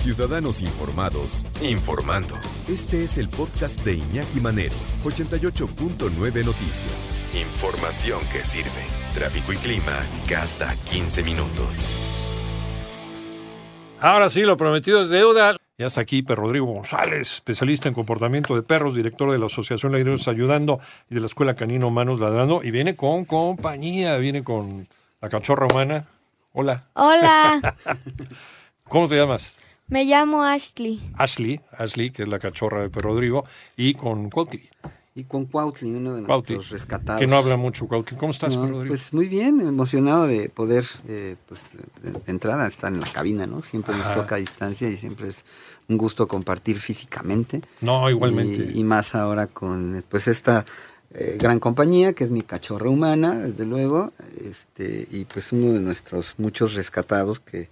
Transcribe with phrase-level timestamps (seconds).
[0.00, 2.34] Ciudadanos Informados, informando.
[2.70, 7.14] Este es el podcast de Iñaki Manero, 88.9 Noticias.
[7.34, 8.70] Información que sirve.
[9.12, 11.94] Tráfico y clima cada 15 minutos.
[14.00, 15.58] Ahora sí, lo prometido es deuda.
[15.76, 19.92] Ya está aquí Per Rodrigo González, especialista en comportamiento de perros, director de la Asociación
[19.92, 20.80] Ladridos Ayudando
[21.10, 22.62] y de la Escuela Canino Humanos Ladrando.
[22.64, 24.88] Y viene con compañía, viene con
[25.20, 26.06] la cachorra humana.
[26.54, 26.86] Hola.
[26.94, 27.76] Hola,
[28.88, 29.60] ¿Cómo te llamas?
[29.90, 31.00] Me llamo Ashley.
[31.16, 33.44] Ashley, Ashley, que es la cachorra de Rodrigo,
[33.76, 34.68] y con Cuautli,
[35.14, 37.20] Y con Cuautli, uno de Cuautli, nuestros rescatados.
[37.20, 38.16] que no habla mucho Cuautli.
[38.16, 38.86] ¿Cómo estás, No, Rodrigo?
[38.86, 41.60] pues muy bien, emocionado de poder, eh, pues
[42.02, 43.62] de, de entrada estar en la cabina, ¿no?
[43.62, 45.44] Siempre nos toca a distancia y siempre es
[45.88, 47.60] un gusto compartir físicamente.
[47.80, 48.70] no, igualmente.
[48.72, 50.64] Y, y más ahora con, pues esta
[51.12, 54.12] eh, gran compañía que es mi cachorra humana, desde luego,
[54.48, 57.68] este y pues uno de nuestros muchos rescatados que,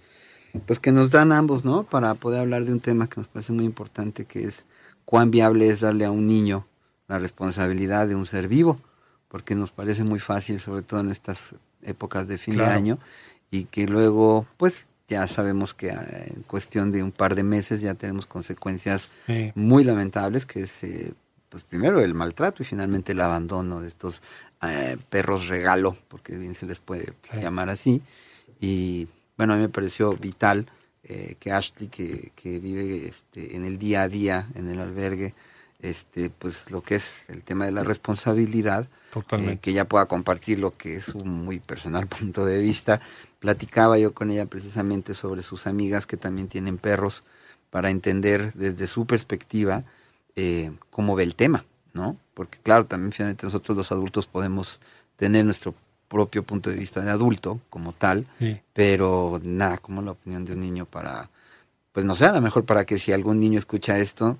[0.65, 1.83] pues que nos dan ambos, ¿no?
[1.83, 4.65] Para poder hablar de un tema que nos parece muy importante, que es
[5.05, 6.65] cuán viable es darle a un niño
[7.07, 8.79] la responsabilidad de un ser vivo,
[9.27, 12.71] porque nos parece muy fácil, sobre todo en estas épocas de fin Claro.
[12.71, 12.99] de año,
[13.51, 17.81] y que luego, pues ya sabemos que eh, en cuestión de un par de meses
[17.81, 19.51] ya tenemos consecuencias Sí.
[19.55, 21.13] muy lamentables, que es, eh,
[21.49, 24.21] pues primero el maltrato y finalmente el abandono de estos
[24.61, 27.39] eh, perros regalo, porque bien se les puede Sí.
[27.41, 28.01] llamar así.
[28.59, 29.07] Y
[29.39, 30.65] bueno, a mí me pareció vital
[31.05, 35.33] eh, que Ashley, que, que vive este, en el día a día en el albergue,
[35.81, 38.89] este, pues lo que es el tema de la responsabilidad,
[39.31, 42.99] eh, que ella pueda compartir lo que es un muy personal punto de vista.
[43.39, 47.23] Platicaba yo con ella precisamente sobre sus amigas que también tienen perros
[47.69, 49.85] para entender desde su perspectiva
[50.35, 52.17] eh, cómo ve el tema, ¿no?
[52.33, 54.81] Porque claro, también finalmente nosotros los adultos podemos
[55.15, 55.75] tener nuestro
[56.09, 58.57] propio punto de vista de adulto como tal, Sí.
[58.73, 61.29] pero nada como la opinión de un niño para,
[61.93, 64.37] pues no sé, a lo mejor para que si algún niño escucha esto,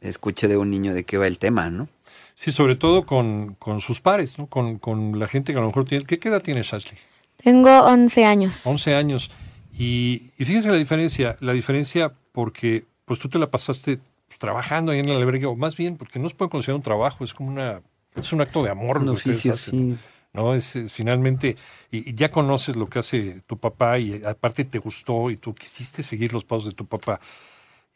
[0.00, 1.88] escuche de un niño de qué va el tema, ¿no?
[2.34, 4.46] Sí, sobre todo con, con sus pares, ¿no?
[4.46, 6.06] Con, con la gente que a lo mejor tiene...
[6.06, 6.98] ¿Qué, qué edad tienes, Ashley?
[7.36, 8.60] Tengo 11 años.
[8.64, 9.30] 11 años.
[9.78, 13.98] Y, y fíjense la diferencia, la diferencia porque pues tú te la pasaste
[14.38, 17.24] trabajando ahí en el albergue, o más bien porque no se puede considerar un trabajo,
[17.24, 17.82] es como una,
[18.16, 18.98] es un acto de amor.
[18.98, 19.98] Un lo que ustedes oficio, hacen, sí.
[20.32, 20.54] ¿No?
[20.54, 21.56] Es, es finalmente,
[21.90, 26.02] y, ya conoces lo que hace tu papá y aparte te gustó y tú quisiste
[26.02, 27.20] seguir los pasos de tu papá.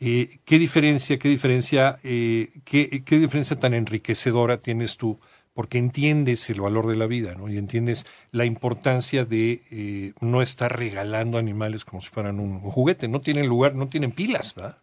[0.01, 5.19] Eh, ¿Qué diferencia, qué diferencia, eh, qué, qué diferencia tan enriquecedora tienes tú?
[5.53, 7.49] Porque entiendes el valor de la vida, ¿no?
[7.49, 13.07] Y entiendes la importancia de eh, no estar regalando animales como si fueran un, juguete.
[13.07, 14.79] No tienen lugar, no tienen pilas, ¿verdad?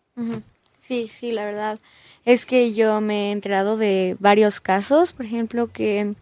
[0.80, 1.80] Sí, sí, la verdad.
[2.24, 6.16] Es que yo me he enterado de varios casos, por ejemplo, que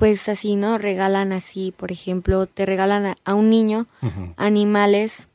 [0.00, 0.78] pues así, ¿no?
[0.78, 3.86] Regalan así, por ejemplo, te regalan a, a un niño
[4.38, 5.28] animales,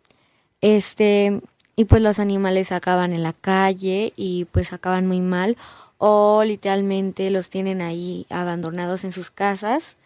[0.60, 1.40] este,
[1.76, 5.56] y pues los animales acaban en la calle y pues acaban muy mal,
[6.00, 9.98] o literalmente los tienen ahí abandonados en sus casas.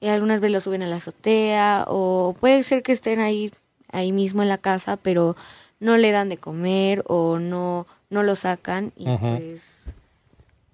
[0.00, 3.50] Y algunas veces lo suben a la azotea o puede ser que estén ahí
[3.92, 5.34] ahí mismo en la casa pero
[5.80, 9.62] no le dan de comer o no no lo sacan y pues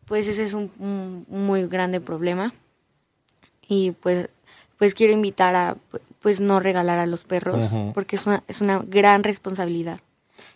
[0.05, 2.53] pues ese es un, un muy grande problema
[3.69, 4.29] y pues
[4.79, 5.77] pues quiero invitar a
[6.21, 7.63] pues no regalar a los perros
[7.95, 10.01] porque es una es una gran responsabilidad.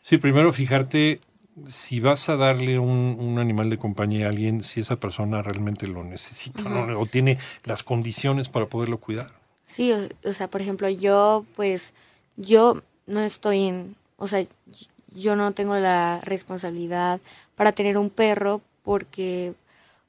[0.02, 1.20] Sí, primero fijarte
[1.66, 5.86] si vas a darle un, un animal de compañía a alguien, si esa persona realmente
[5.86, 9.32] lo necesita o no, o tiene las condiciones para poderlo cuidar.
[9.66, 11.92] Sí, o, o sea, por ejemplo, yo, pues,
[12.36, 14.44] yo no estoy en, o sea,
[15.14, 17.20] yo no tengo la responsabilidad
[17.56, 19.54] para tener un perro porque,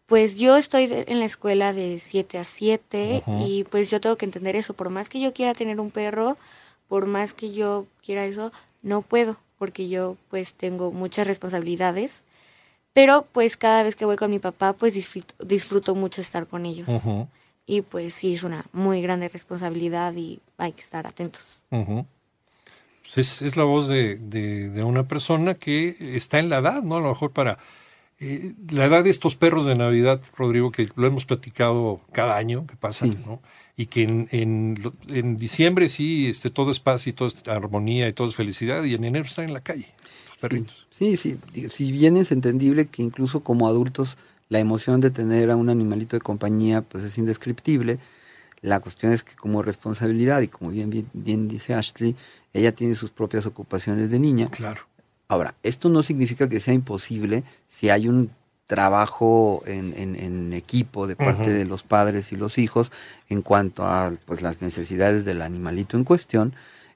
[0.09, 3.45] pues, yo estoy en la escuela de 7 a 7 Ujú.
[3.45, 4.73] y pues yo tengo que entender eso.
[4.73, 6.37] Por más que yo quiera tener un perro,
[6.87, 12.23] por más que yo quiera eso, no puedo porque yo, pues, tengo muchas responsabilidades.
[12.93, 16.65] Pero, pues, cada vez que voy con mi papá, pues, disfruto, disfruto mucho estar con
[16.65, 16.87] ellos.
[17.65, 21.59] Y pues sí, es una muy grande responsabilidad y hay que estar atentos.
[21.69, 26.81] Pues es, es la voz de, de- de una persona que está en la edad,
[26.81, 26.95] ¿no?
[26.97, 27.59] A lo mejor para...
[28.19, 32.67] eh, la edad de estos perros de Navidad, Rodrigo, que lo hemos platicado cada año
[32.67, 33.17] que pasa, Sí.
[33.25, 33.41] ¿no?
[33.77, 38.09] Y que en, en, en diciembre sí este, todo es paz y todo es armonía
[38.09, 39.87] y todo es felicidad, y en enero están en la calle,
[40.27, 40.85] los perritos.
[40.89, 41.39] Sí, sí,
[41.69, 44.17] si bien es entendible que incluso como adultos
[44.49, 47.99] la emoción de tener a un animalito de compañía pues es indescriptible,
[48.61, 52.17] la cuestión es que como responsabilidad y como bien, bien, bien dice Ashley,
[52.51, 54.49] ella tiene sus propias ocupaciones de niña.
[54.49, 54.88] Claro.
[55.29, 58.31] Ahora, esto no significa que sea imposible si hay un
[58.65, 62.91] trabajo en, en- en equipo de parte de los padres y los hijos
[63.29, 66.53] en cuanto a pues las necesidades del animalito en cuestión,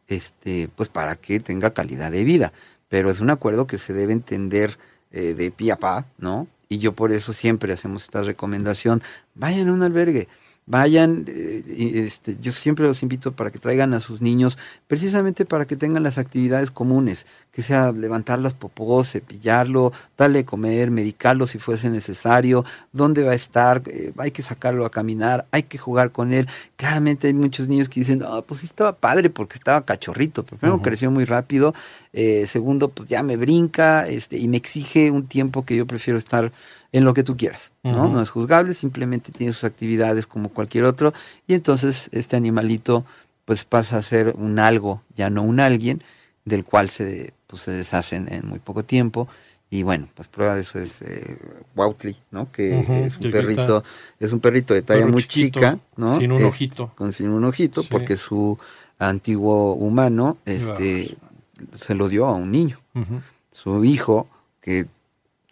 [0.07, 2.51] este, pues para que tenga calidad de vida.
[2.89, 4.77] pero es un acuerdo que se debe entender
[5.11, 6.45] eh, de pie a pa, ¿no?
[6.69, 9.01] Y yo por eso siempre hacemos esta recomendación,
[9.33, 10.27] vayan a un albergue,
[10.65, 14.57] vayan, eh, este, yo siempre los invito para que traigan a sus niños,
[14.87, 20.45] precisamente para que tengan las actividades comunes, que sea levantar las popós, cepillarlo, darle a
[20.45, 22.63] comer, medicarlo si fuese necesario,
[22.93, 26.47] dónde va a estar, eh, hay que sacarlo a caminar, hay que jugar con él.
[26.77, 30.81] Claramente hay muchos niños que dicen, ah, pues sí estaba padre porque estaba cachorrito, primero
[30.81, 31.73] creció muy rápido,
[32.13, 36.17] eh, segundo, pues ya me brinca este, y me exige un tiempo que yo prefiero
[36.17, 36.51] estar
[36.93, 38.07] en lo que tú quieras, ¿no?
[38.07, 41.11] No es juzgable, simplemente tiene sus actividades como cualquier otro
[41.47, 43.03] y entonces este animalito
[43.45, 46.01] pues pasa a ser un algo, ya no un alguien,
[46.45, 49.27] del cual se, pues, se deshacen en muy poco tiempo.
[49.69, 51.37] Y bueno, pues prueba de eso es eh,
[52.29, 52.51] ¿no?
[52.51, 53.83] Que es un perrito,
[54.19, 56.19] es un perrito de talla muy chica, ¿no?
[56.19, 56.91] Sin un ojito.
[56.95, 58.57] Con, sin un ojito, porque su
[58.99, 61.17] antiguo humano, este,
[61.75, 62.79] se lo dio a un niño.
[63.51, 64.27] Su hijo,
[64.61, 64.85] que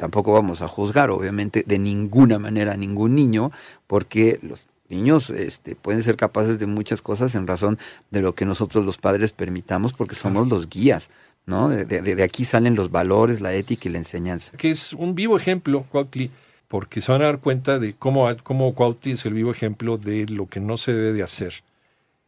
[0.02, 3.52] tampoco vamos a juzgar, obviamente, de ninguna manera a ningún niño,
[3.86, 7.78] porque los niños este, pueden ser capaces de muchas cosas en razón
[8.10, 11.12] de lo que nosotros los padres permitamos, porque somos los guías.
[11.46, 11.70] ¿no?
[11.70, 14.58] De, de, aquí salen los valores, la ética y la enseñanza.
[14.58, 16.32] Que es un vivo ejemplo, Cuautli,
[16.68, 20.26] porque se van a dar cuenta de cómo, cómo Cuautli es el vivo ejemplo de
[20.26, 21.54] lo que no se debe de hacer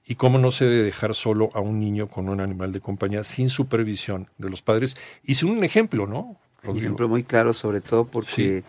[0.06, 3.24] y cómo no se debe dejar solo a un niño con un animal de compañía
[3.24, 6.38] sin supervisión de los padres y sin un ejemplo, ¿no?
[6.66, 8.64] Un ejemplo muy claro, sobre todo porque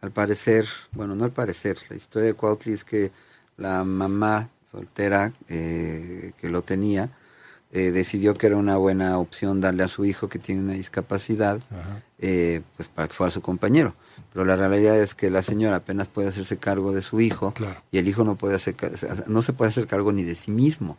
[0.00, 3.10] al parecer, bueno, no al parecer, la historia de Cuautli es que
[3.56, 7.10] la mamá soltera eh, que lo tenía
[7.76, 11.60] eh, decidió que era una buena opción darle a su hijo que tiene una discapacidad,
[12.20, 13.96] eh, pues para que fuera su compañero.
[14.32, 17.52] Pero la realidad es que la señora apenas puede hacerse cargo de su hijo
[17.90, 18.76] y el hijo no puede hacer,
[19.26, 20.98] no se puede hacer cargo ni de sí mismo.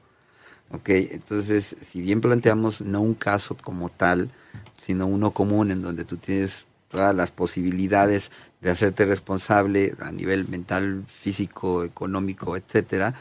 [0.71, 4.29] Okay, entonces, si bien planteamos no un caso como tal,
[4.77, 8.31] sino uno común en donde tú tienes todas las posibilidades
[8.61, 13.13] de hacerte responsable a nivel mental, físico, económico, etcétera,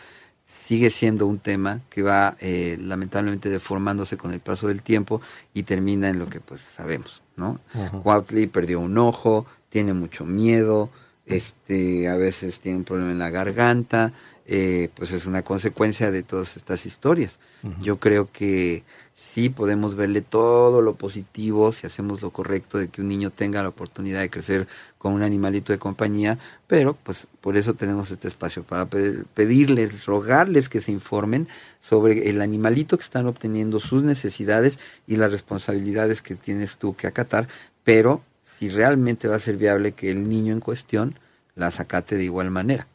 [0.45, 5.21] sigue siendo un tema que va eh, lamentablemente deformándose con el paso del tiempo
[5.53, 7.61] y termina en lo que pues sabemos, ¿no?
[7.75, 10.91] Uh perdió un ojo, tiene mucho miedo,
[11.27, 14.13] este, a veces tiene un problema en la garganta,
[14.47, 17.39] eh, pues es una consecuencia de todas estas historias.
[17.81, 23.01] Yo creo que sí podemos verle todo lo positivo si hacemos lo correcto de que
[23.01, 24.69] un niño tenga la oportunidad de crecer
[24.99, 30.69] con un animalito de compañía, pero pues por eso tenemos este espacio, para pedirles, rogarles
[30.69, 31.49] que se informen
[31.81, 37.07] sobre el animalito que están obteniendo, sus necesidades y las responsabilidades que tienes tú que
[37.07, 37.49] acatar,
[37.83, 41.19] pero si realmente va a ser viable que el niño en cuestión
[41.57, 42.87] la sacate de igual manera,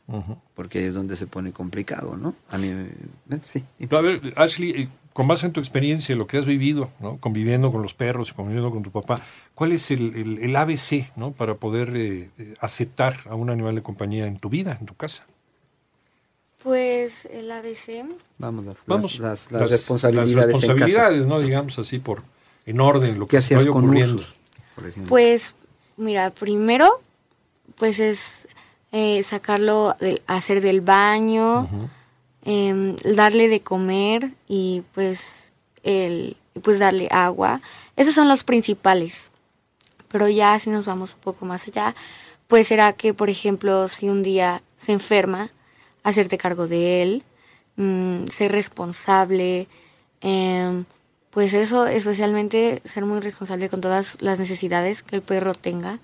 [0.55, 2.35] porque ahí es donde se pone complicado, ¿no?
[2.49, 2.73] A mí,
[3.43, 3.63] sí.
[3.89, 7.17] A ver, Ashley, eh, con base en tu experiencia, lo que has vivido, ¿no?
[7.17, 9.21] conviviendo con los perros y conviviendo con tu papá,
[9.55, 11.31] ¿cuál es el, el, ABC ¿no?
[11.31, 14.95] para poder eh, eh, aceptar a un animal de compañía en tu vida, en tu
[14.95, 15.23] casa?
[16.63, 18.05] Pues el ABC.
[18.37, 20.35] Vamos, las, las, responsabilidades.
[20.35, 21.39] Las responsabilidades, ¿no?
[21.39, 22.23] Digamos así, por
[22.65, 24.21] en orden, lo que ¿Qué hacías con ocurriendo.
[24.75, 25.09] por ejemplo?
[25.09, 25.55] Pues,
[25.97, 27.01] mira, primero,
[27.75, 28.47] pues es
[28.91, 31.69] eh, sacarlo, de, hacer del baño,
[32.43, 35.51] em, darle de comer y pues,
[35.83, 37.61] el, pues darle agua.
[37.95, 39.31] Esos son los principales.
[40.07, 41.95] Pero ya si nos vamos un poco más allá,
[42.47, 45.51] pues será que, por ejemplo, si un día se enferma,
[46.03, 47.23] hacerte cargo de él,
[47.75, 49.67] mm, ser responsable,
[50.21, 50.85] em,
[51.39, 55.99] pues eso, especialmente ser muy responsable con todas las necesidades que el perro tenga.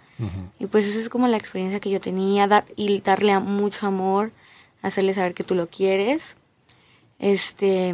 [0.60, 4.32] Y pues esa es como la experiencia que yo tenía, dar, y darle mucho amor,
[4.82, 6.38] hacerle saber que tú lo quieres.
[7.20, 7.94] Este,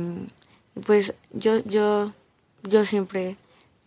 [0.86, 2.13] pues yo, yo,
[2.62, 3.38] yo siempre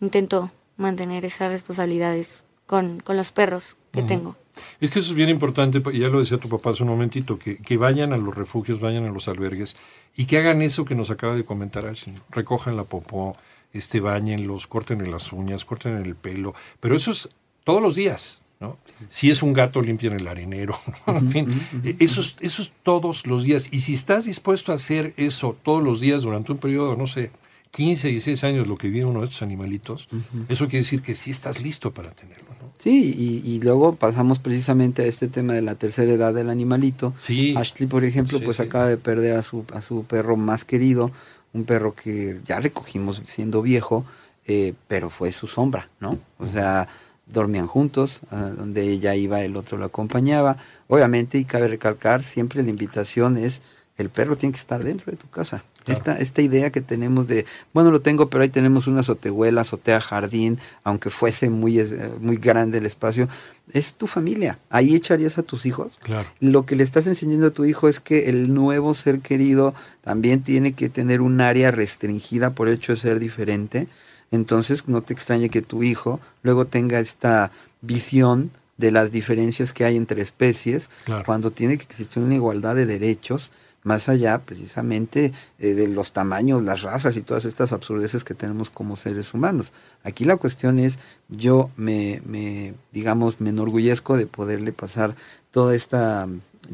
[0.01, 4.35] intento mantener esas responsabilidades con, con los perros que tengo.
[4.81, 7.39] Es que eso es bien importante, y ya lo decía tu papá hace un momentito,
[7.39, 9.75] que, que vayan a los refugios, vayan a los albergues
[10.17, 12.21] y que hagan eso que nos acaba de comentar al señor.
[12.29, 13.35] Recojan la popó,
[13.73, 17.29] este, bañenlos, corten las uñas, corten el pelo, pero eso es
[17.63, 18.41] todos los días.
[18.59, 18.77] ¿no?
[19.09, 20.79] Si es un gato, limpian el arenero.
[21.07, 21.67] en fin,
[21.99, 23.69] eso, es, eso es todos los días.
[23.73, 27.31] Y si estás dispuesto a hacer eso todos los días durante un periodo, no sé,
[27.71, 30.07] 15, 16 años, lo que vive uno de estos animalitos,
[30.47, 32.54] eso quiere decir que sí estás listo para tenerlo.
[32.77, 37.13] Sí, y, luego pasamos precisamente a este tema de la tercera edad del animalito.
[37.19, 37.55] Sí.
[37.57, 41.11] Ashley, por ejemplo, pues acaba de perder a su, a su perro más querido,
[41.53, 44.05] un perro que ya recogimos siendo viejo,
[44.45, 46.19] eh, pero fue su sombra, ¿no?
[46.37, 46.87] O sea,
[47.25, 50.57] dormían juntos, donde ella iba, el otro lo acompañaba.
[50.87, 53.61] Obviamente, y cabe recalcar, siempre la invitación es,
[53.97, 55.63] el perro tiene que estar dentro de tu casa.
[55.87, 60.01] Esta, esta idea que tenemos de, bueno, lo tengo, pero ahí tenemos una azotehuela, azotea,
[60.01, 63.29] jardín, aunque fuese muy, eh, muy grande el espacio,
[63.71, 64.57] es tu familia.
[64.69, 65.99] Ahí echarías a tus hijos.
[66.03, 66.27] Claro.
[66.39, 69.73] Lo que le estás enseñando a tu hijo es que el nuevo ser querido
[70.03, 73.87] también tiene que tener un área restringida por el hecho de ser diferente.
[74.31, 77.51] Entonces, no te extrañe que tu hijo luego tenga esta
[77.81, 81.23] visión de las diferencias que hay entre especies, Claro.
[81.25, 83.51] cuando tiene que existir una igualdad de derechos
[83.85, 88.69] más allá precisamente eh, de los tamaños, las razas y todas estas absurdeces que tenemos
[88.69, 89.71] como seres humanos.
[90.03, 90.99] Aquí la cuestión es,
[91.29, 95.15] yo me, me digamos, me enorgullezco de poderle pasar
[95.51, 96.27] toda esta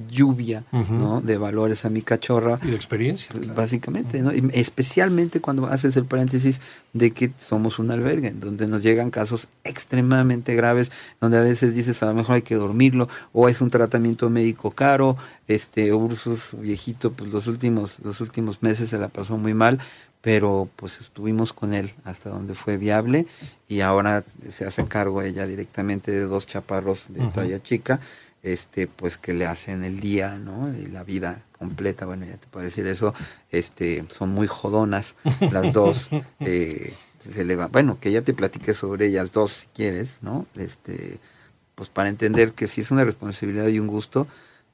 [0.10, 0.63] lluvia.
[0.71, 1.21] ¿no?
[1.21, 3.29] de valores a mi cachorra, Y de experiencia.
[3.31, 3.57] pues, claro.
[3.60, 4.33] básicamente, ¿no?
[4.33, 6.62] Y especialmente cuando haces el paréntesis
[6.93, 12.01] de que somos un albergue, donde nos llegan casos extremadamente graves, donde a veces dices
[12.03, 15.17] a lo mejor hay que dormirlo, o es un tratamiento médico caro,
[15.48, 19.79] este Ursus viejito, pues los últimos, los últimos meses se la pasó muy mal,
[20.21, 23.25] pero pues estuvimos con él hasta donde fue viable
[23.67, 28.00] y ahora se hace cargo ella directamente de dos chaparros de talla chica
[28.43, 32.48] este pues que le hacen el día no y la vida completa bueno ya te
[32.48, 33.13] puedo decir eso
[33.51, 35.15] este son muy jodonas
[35.51, 39.67] las dos eh, se le va- bueno que ya te platiqué sobre ellas dos si
[39.75, 41.19] quieres no este
[41.75, 44.27] pues para entender que sí es una responsabilidad y un gusto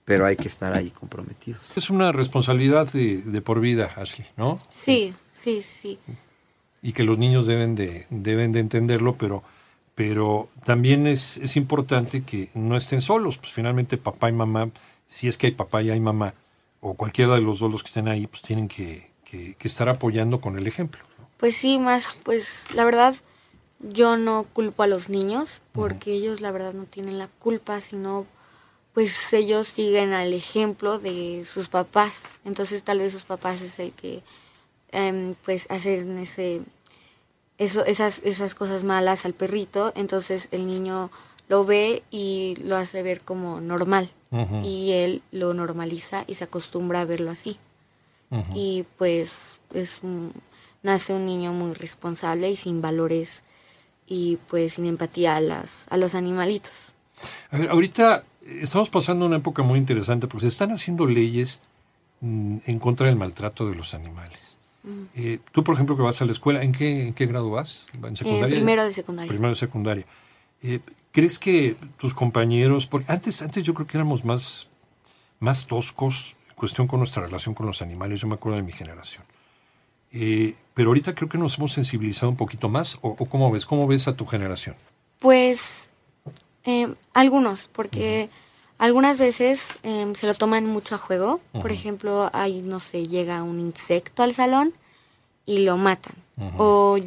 [0.05, 4.57] pero hay que estar ahí comprometidos Es una responsabilidad de, de por vida, Ashley, ¿no?
[4.69, 5.99] Sí, sí, sí.
[6.81, 9.43] y que los niños deben de, deben de entenderlo, pero,
[9.97, 13.39] pero también es, es importante que no estén solos.
[13.39, 14.69] Pues finalmente papá y mamá,
[15.07, 16.35] si es que hay papá y hay mamá,
[16.81, 19.89] o cualquiera de los dos los que estén ahí, pues tienen que, que- que estar
[19.89, 21.01] apoyando con el ejemplo.
[21.17, 21.27] ¿no?
[21.37, 23.15] Pues sí, más, pues la verdad,
[23.79, 28.27] yo no culpo a los niños, porque ellos la verdad no tienen la culpa, sino
[28.93, 32.23] pues ellos siguen al ejemplo de sus papás.
[32.45, 34.21] Entonces tal vez sus papás es el que
[34.91, 36.61] em, pues hacen ese
[37.57, 41.09] eso, esas, esas cosas malas al perrito, entonces el niño
[41.49, 44.09] lo ve y lo hace ver como normal.
[44.61, 47.57] Y él lo normaliza y se acostumbra a verlo así.
[48.53, 50.33] Y pues es un-
[50.83, 53.41] nace un niño muy responsable y sin valores
[54.05, 56.93] y pues sin empatía a, las, a los animalitos.
[57.51, 61.61] A ver, ahorita eh, estamos pasando una época muy interesante porque se están haciendo leyes
[62.19, 64.56] mm, en contra del maltrato de los animales.
[65.15, 67.85] Eh, tú, por ejemplo, que vas a la escuela, ¿en qué, en qué grado vas?
[68.01, 68.55] ¿En Eh, secundaria?
[68.55, 69.27] primero de secundaria.
[69.29, 70.05] Primero de secundaria.
[70.63, 70.79] Eh,
[71.11, 74.67] ¿Crees que tus compañeros, porque antes, antes yo creo que éramos más,
[75.39, 78.71] más toscos en cuestión con nuestra relación con los animales, yo me acuerdo de mi
[78.71, 79.23] generación.
[80.73, 83.65] Pero ahorita creo que nos hemos sensibilizado un poquito más, o, o ¿cómo ves?
[83.65, 84.75] ¿Cómo ves a tu generación?
[85.19, 85.89] Pues
[87.13, 88.29] algunos, porque
[88.77, 91.39] algunas veces em, se lo toman mucho a juego.
[91.53, 94.73] Por ejemplo, hay, no sé, llega un insecto al salón
[95.45, 96.15] y lo matan.
[96.57, 96.97] O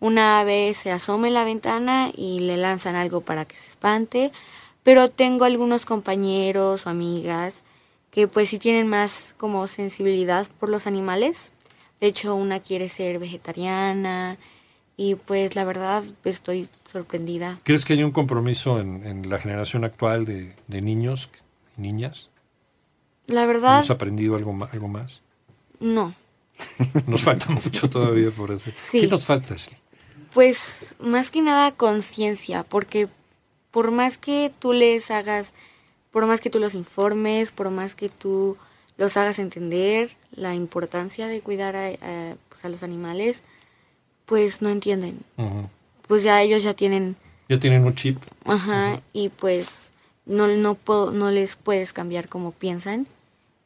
[0.00, 4.32] una ave se asoma en la ventana y le lanzan algo para que se espante.
[4.82, 7.62] Pero tengo algunos compañeros o amigas
[8.10, 11.52] que pues sí tienen más como sensibilidad por los animales.
[12.00, 14.36] De hecho, una quiere ser vegetariana
[14.96, 17.58] y pues la verdad estoy sorprendida.
[17.64, 21.30] ¿Crees que hay un compromiso en, en la generación actual de, de niños
[21.78, 22.28] y niñas?
[23.26, 25.22] La verdad, ¿Hemos aprendido algo, algo más?
[25.78, 26.14] no.
[27.06, 28.74] Nos falta mucho todavía por hacer.
[28.74, 29.00] Sí.
[29.00, 29.56] ¿Qué nos falta?
[30.34, 33.08] Pues más que nada conciencia, porque
[33.70, 35.54] por más que tú les hagas,
[36.10, 38.58] por más que tú los informes, por más que tú
[38.98, 43.42] los hagas entender la importancia de cuidar a, a, pues, a los animales,
[44.30, 45.18] pues no entienden.
[46.06, 47.16] Pues ya ellos ya tienen,
[47.48, 48.16] Ya tienen un chip.
[48.44, 49.90] ajá, y pues
[50.24, 53.08] no, no, puedo, no les puedes cambiar como piensan,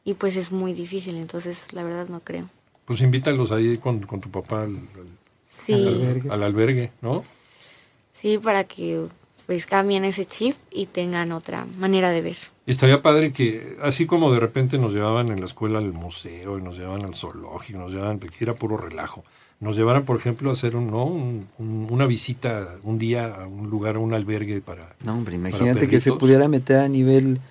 [0.03, 2.49] y pues es muy difícil, entonces la verdad no creo.
[2.85, 5.17] Pues invítalos ahí con, con tu papá al, al-
[5.49, 6.29] Sí, albergue.
[6.31, 7.23] al albergue, ¿no?
[8.11, 9.05] sí, para que
[9.45, 12.37] pues cambien ese chip y tengan otra manera de ver.
[12.65, 16.57] Y estaría padre que, así como de repente nos llevaban en la escuela al museo
[16.57, 19.23] y nos llevaban al zoológico, nos llevaban, que era puro relajo,
[19.65, 21.05] nos llevaran, por ejemplo, a hacer un, ¿no?
[21.05, 24.95] Un- un- una visita un día a un lugar, a un albergue para...
[25.03, 27.41] No, hombre, imagínate que se pudiera meter a nivel,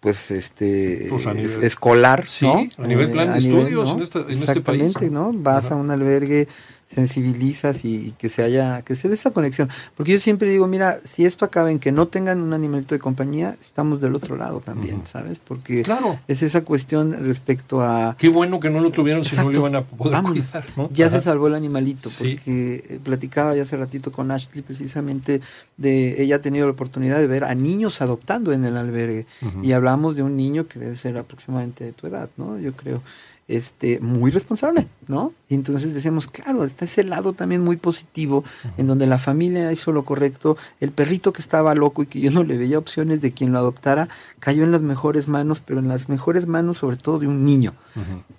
[0.00, 2.66] pues, este, Pues, a nivel- es- escolar, Sí, ¿no?
[2.82, 5.10] a nivel plan de estudios en esta- en este Exactamente, país.
[5.12, 5.30] ¿no?
[5.34, 5.74] Vas Ajá.
[5.74, 6.48] a un albergue,
[6.86, 9.68] sensibilizas y, y que se haya, que se dé esa conexión.
[9.96, 13.00] Porque yo siempre digo, mira, si esto acaba en que no tengan un animalito de
[13.00, 15.02] compañía, estamos del otro lado también.
[15.06, 15.38] ¿sabes?
[15.38, 16.18] Porque Claro.
[16.28, 18.16] es esa cuestión respecto a...
[18.18, 20.50] Qué bueno que no lo tuvieron si no lo iban a poder Vámonos.
[20.50, 20.88] cuidar, ¿no?
[20.92, 21.18] Ya Ajá.
[21.18, 22.36] se salvó el animalito, Sí.
[22.36, 25.40] porque eh, platicaba ya hace ratito con Ashley precisamente
[25.76, 29.26] de ella ha tenido la oportunidad de ver a niños adoptando en el albergue
[29.62, 32.58] y hablamos de un niño que debe ser aproximadamente de tu edad, ¿no?
[32.58, 33.02] Yo creo.
[33.48, 35.32] Este, muy responsable, ¿no?
[35.48, 38.42] Y entonces decíamos, claro, está ese lado también muy positivo,
[38.76, 42.32] en donde la familia hizo lo correcto, el perrito que estaba loco y que yo
[42.32, 44.08] no le veía opciones de quien lo adoptara,
[44.40, 47.74] cayó en las mejores manos, pero en las mejores manos sobre todo de un niño,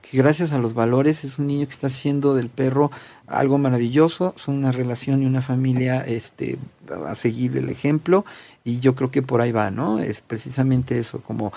[0.02, 2.92] que gracias a los valores es un niño que está haciendo del perro
[3.28, 6.60] algo maravilloso, son una relación y una familia este,
[7.06, 8.26] a seguir el ejemplo,
[8.66, 10.00] y yo creo que por ahí va, ¿no?
[10.00, 11.54] Es precisamente eso, como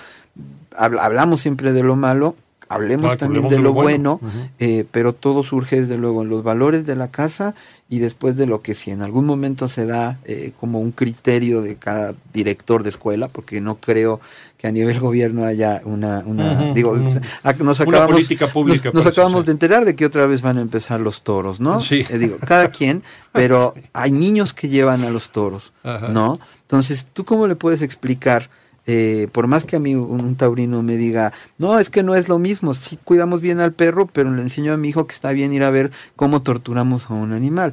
[0.76, 2.36] hablamos siempre de lo malo,
[2.70, 4.20] hablemos también de lo, bueno,
[4.60, 7.56] eh, pero todo surge desde luego en los valores de la casa
[7.88, 11.62] y después de lo que si en algún momento se da eh, como un criterio
[11.62, 14.20] de cada director de escuela, porque no creo
[14.56, 19.50] que a nivel gobierno haya una, una digo, nos acabamos, política pública nos, acabamos de
[19.50, 21.80] enterar de que otra vez van a empezar los toros, ¿no?
[21.80, 22.04] Sí.
[22.08, 26.38] Eh, digo, cada quien, pero hay niños que llevan a los toros, ¿no?
[26.62, 28.48] Entonces, ¿tú cómo le puedes explicar?
[28.92, 32.28] Eh, por más que a mí un, taurino me diga, no, es que no es
[32.28, 35.30] lo mismo, sí cuidamos bien al perro, pero le enseño a mi hijo que está
[35.30, 37.72] bien ir a ver cómo torturamos a un animal.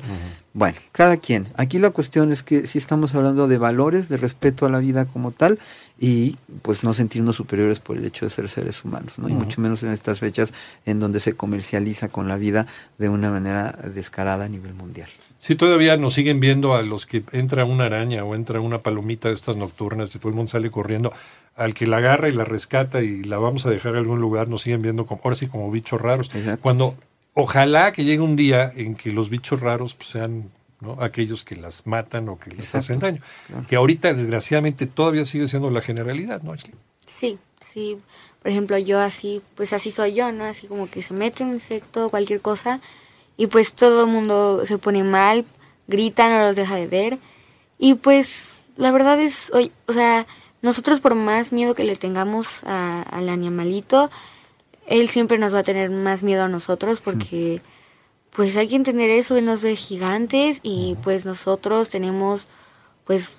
[0.53, 1.47] Bueno, cada quien.
[1.55, 5.05] Aquí la cuestión es que si estamos hablando de valores, de respeto a la vida
[5.05, 5.57] como tal
[5.99, 9.27] y pues no sentirnos superiores por el hecho de ser seres humanos, ¿no?
[9.27, 10.53] Y mucho menos en estas fechas
[10.85, 12.67] en donde se comercializa con la vida
[12.99, 15.09] de una manera descarada a nivel mundial.
[15.39, 19.29] Sí, todavía nos siguen viendo a los que entra una araña o entra una palomita
[19.29, 21.13] de estas nocturnas y todo el mundo sale corriendo.
[21.55, 24.47] Al que la agarra y la rescata y la vamos a dejar en algún lugar,
[24.47, 26.29] nos siguen viendo como, ahora sí como bichos raros.
[26.61, 26.95] Cuando
[27.33, 30.51] ojalá que llegue un día en que los bichos raros pues, sean
[30.81, 30.97] ¿no?
[31.01, 33.21] aquellos que las matan o que les hacen daño.
[33.67, 36.53] Que ahorita, desgraciadamente, todavía sigue siendo la generalidad, ¿no,
[37.05, 37.99] Sí, sí.
[38.41, 40.43] Por ejemplo, yo así, pues así soy yo, ¿no?
[40.43, 42.81] Así como que se mete un insecto, cualquier cosa,
[43.37, 45.45] y pues todo el mundo se pone mal,
[45.87, 47.19] grita, no los deja de ver.
[47.77, 49.51] Y pues la verdad es,
[49.87, 50.25] o sea,
[50.61, 54.09] nosotros por más miedo que le tengamos al animalito,
[54.87, 57.61] él siempre nos va a tener más miedo a nosotros porque
[58.31, 62.47] pues hay que entender eso, él nos ve gigantes y pues nosotros tenemos
[63.05, 63.29] pues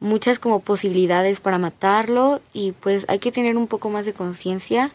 [0.00, 4.90] muchas como posibilidades para matarlo y pues hay que tener un poco más de conciencia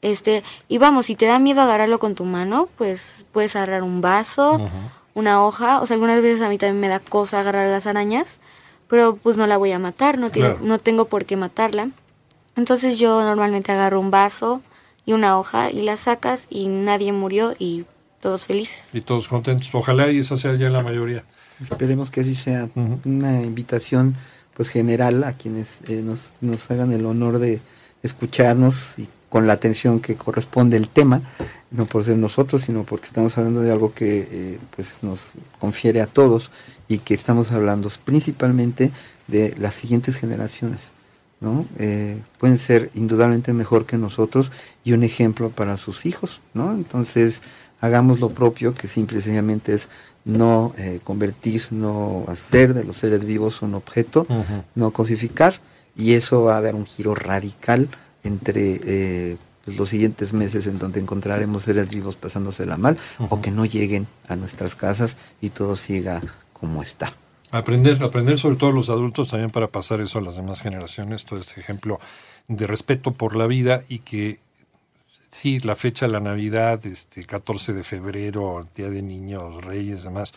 [0.00, 4.00] este, y vamos, si te da miedo agarrarlo con tu mano, pues puedes agarrar un
[4.00, 4.68] vaso,
[5.14, 8.38] una hoja, o sea, algunas veces a mí también me da cosa agarrar las arañas,
[8.88, 10.30] pero pues no la voy a matar, no,
[10.62, 11.90] no tengo por qué matarla.
[12.56, 14.62] Entonces yo normalmente agarro un vaso
[15.04, 17.84] y una hoja y la sacas y nadie murió y
[18.20, 18.94] todos felices.
[18.94, 19.68] Y todos contentos.
[19.72, 21.24] Ojalá y esa sea ya la mayoría.
[21.60, 22.68] Esperemos que así sea
[23.04, 24.16] una invitación
[24.54, 27.60] pues general a quienes eh, nos, nos hagan el honor de
[28.02, 31.22] escucharnos y con la atención que corresponde el tema,
[31.70, 36.00] no por ser nosotros, sino porque estamos hablando de algo que eh, pues nos confiere
[36.00, 36.50] a todos
[36.88, 38.90] y que estamos hablando principalmente
[39.26, 40.92] de las siguientes generaciones.
[41.40, 41.66] ¿no?
[41.78, 44.50] Eh, pueden ser indudablemente mejor que nosotros
[44.82, 46.40] y un ejemplo para sus hijos.
[46.54, 46.72] ¿no?
[46.72, 47.42] Entonces,
[47.80, 49.88] hagamos lo propio, que simplemente es
[50.24, 54.26] no eh, convertir, no hacer de los seres vivos un objeto,
[54.74, 55.60] no cosificar,
[55.96, 57.88] y eso va a dar un giro radical
[58.24, 62.96] entre eh, pues, los siguientes meses en donde encontraremos seres vivos pasándosela mal
[63.28, 66.20] o que no lleguen a nuestras casas y todo siga
[66.52, 67.12] como está.
[67.50, 71.38] Aprender, aprender sobre todo los adultos también para pasar eso a las demás generaciones, todo
[71.38, 71.98] este ejemplo
[72.46, 74.38] de respeto por la vida y que
[75.30, 80.32] sí, la fecha de la Navidad, este 14 de febrero, Día de Niños, Reyes, demás,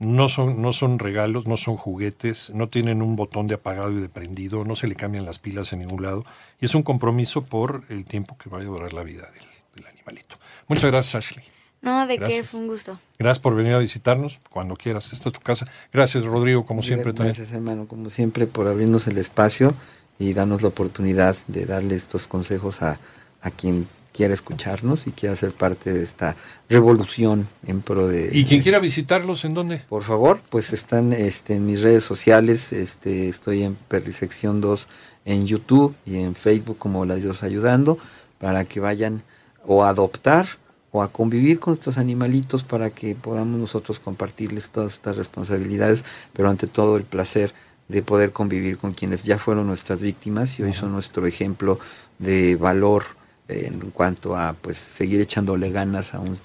[0.00, 4.00] no son, no son regalos, no son juguetes, no tienen un botón de apagado y
[4.00, 6.24] de prendido, no se le cambian las pilas en ningún lado.
[6.58, 9.28] Y es un compromiso por el tiempo que vaya a durar la vida
[9.74, 10.36] del, animalito.
[10.68, 11.44] Muchas gracias, Ashley.
[11.82, 12.98] No, de qué, fue un gusto.
[13.18, 15.12] Gracias por venir a visitarnos cuando quieras.
[15.12, 15.66] Esta es tu casa.
[15.92, 17.12] Gracias, Rodrigo, como siempre.
[17.12, 19.74] Gracias, hermano, como siempre, por abrirnos el espacio
[20.18, 22.98] y darnos la oportunidad de darle estos consejos a,
[23.42, 26.36] a quien quiera escucharnos y quiera ser parte de esta
[26.68, 28.30] revolución en pro de...
[28.32, 29.82] ¿Y quien quiera visitarlos, en dónde?
[29.88, 34.88] Por favor, pues están este, en mis redes sociales, este, estoy en Perrisección 2
[35.24, 37.98] en YouTube y en Facebook como La Dios Ayudando,
[38.38, 39.22] para que vayan
[39.66, 40.46] o a adoptar
[40.92, 46.50] o a convivir con estos animalitos para que podamos nosotros compartirles todas estas responsabilidades, pero
[46.50, 47.54] ante todo el placer
[47.88, 51.78] de poder convivir con quienes ya fueron nuestras víctimas y hoy son nuestro ejemplo
[52.18, 53.04] de valor,
[53.50, 56.38] en cuanto a pues seguir echándole ganas a un,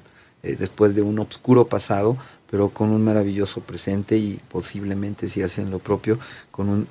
[0.44, 2.18] eh, después de un oscuro pasado,
[2.50, 6.20] pero con un maravilloso presente y posiblemente si hacen lo propio,
[6.52, 6.88] con un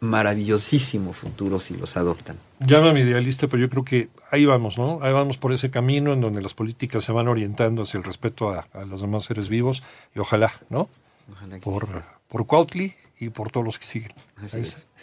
[0.00, 2.36] maravillosísimo futuro si los adoptan.
[2.60, 5.00] Llámame idealista, pero yo creo que ahí vamos, ¿no?
[5.02, 8.50] Ahí vamos por ese camino en donde las políticas se van orientando hacia el respeto
[8.50, 9.82] a, los demás seres vivos
[10.14, 10.88] y ojalá, ¿no?
[11.32, 14.12] Ojalá por, por Cuautli y por todos los que siguen.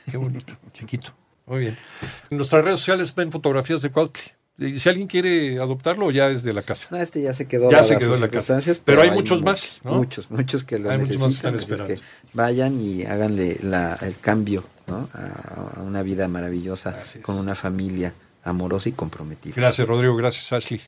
[0.09, 1.11] Qué bonito, chiquito.
[1.47, 1.77] Muy bien.
[2.29, 4.21] En nuestras redes sociales ven fotografías de Cuautli
[4.77, 6.87] Si alguien quiere adoptarlo, ya es de la casa.
[6.91, 7.71] No, este ya se quedó.
[7.71, 8.59] Ya se quedó en la casa.
[8.85, 9.95] Pero hay muchos más, ¿no?
[9.95, 11.55] Muchos, muchos que lo Hay muchos más que están necesitan.
[11.55, 11.95] así es esperando.
[11.95, 15.09] que vayan y háganle la, el cambio ¿no?
[15.13, 19.53] a, a una vida maravillosa con una familia amorosa y comprometida.
[19.55, 20.15] Gracias, Rodrigo.
[20.15, 20.81] Gracias, Ashley.